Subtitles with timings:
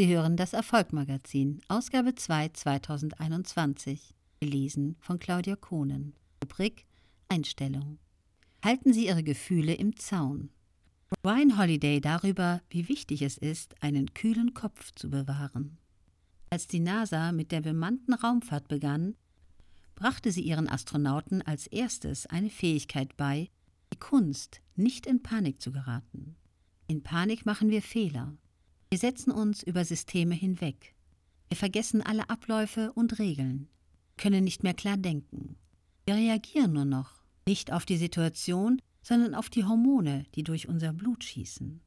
[0.00, 6.14] Sie hören das Erfolgmagazin, Ausgabe 2 2021, gelesen von Claudia Kohnen.
[6.42, 6.86] Rubrik
[7.28, 7.98] Einstellung.
[8.64, 10.48] Halten Sie Ihre Gefühle im Zaun.
[11.22, 15.76] Ryan Holiday darüber, wie wichtig es ist, einen kühlen Kopf zu bewahren.
[16.48, 19.16] Als die NASA mit der bemannten Raumfahrt begann,
[19.96, 23.50] brachte sie ihren Astronauten als erstes eine Fähigkeit bei,
[23.92, 26.36] die Kunst, nicht in Panik zu geraten.
[26.86, 28.38] In Panik machen wir Fehler.
[28.92, 30.96] Wir setzen uns über Systeme hinweg.
[31.48, 33.68] Wir vergessen alle Abläufe und Regeln,
[34.16, 35.54] können nicht mehr klar denken.
[36.06, 40.92] Wir reagieren nur noch, nicht auf die Situation, sondern auf die Hormone, die durch unser
[40.92, 41.80] Blut schießen.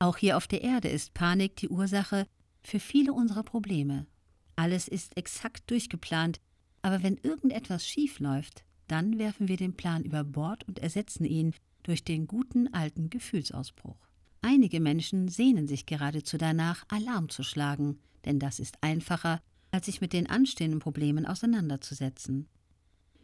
[0.00, 2.26] Auch hier auf der Erde ist Panik die Ursache
[2.60, 4.08] für viele unserer Probleme.
[4.56, 6.40] Alles ist exakt durchgeplant,
[6.82, 11.54] aber wenn irgendetwas schief läuft, dann werfen wir den Plan über Bord und ersetzen ihn
[11.84, 14.07] durch den guten alten Gefühlsausbruch.
[14.40, 20.00] Einige Menschen sehnen sich geradezu danach, Alarm zu schlagen, denn das ist einfacher, als sich
[20.00, 22.48] mit den anstehenden Problemen auseinanderzusetzen.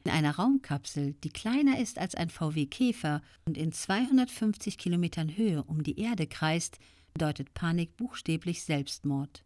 [0.04, 5.62] In einer Raumkapsel, die kleiner ist als ein VW Käfer und in 250 Kilometern Höhe
[5.64, 6.78] um die Erde kreist,
[7.14, 9.44] bedeutet Panik buchstäblich Selbstmord.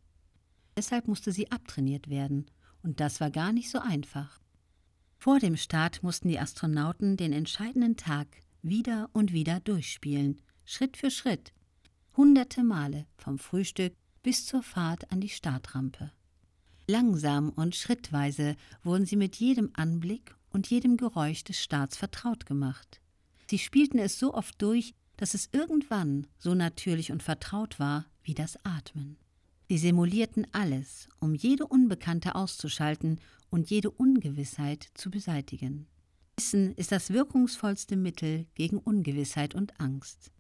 [0.77, 2.47] Deshalb musste sie abtrainiert werden,
[2.83, 4.41] und das war gar nicht so einfach.
[5.19, 8.29] Vor dem Start mussten die Astronauten den entscheidenden Tag
[8.63, 11.53] wieder und wieder durchspielen, Schritt für Schritt,
[12.19, 16.11] hunderte Male vom Frühstück bis zur Fahrt an die Startrampe.
[16.89, 23.01] Langsam und schrittweise wurden sie mit jedem Anblick und jedem Geräusch des Starts vertraut gemacht.
[23.49, 28.35] Sie spielten es so oft durch, dass es irgendwann so natürlich und vertraut war wie
[28.35, 29.17] das Atmen.
[29.69, 35.87] Sie simulierten alles, um jede Unbekannte auszuschalten und jede Ungewissheit zu beseitigen.
[36.37, 40.33] Wissen ist das wirkungsvollste Mittel gegen Ungewissheit und Angst.